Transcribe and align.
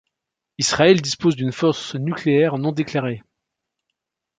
Israël 0.57 0.99
dispose 0.99 1.35
d'une 1.35 1.51
force 1.51 1.93
nucléaire 1.93 2.57
non 2.57 2.71
déclarée. 2.71 3.21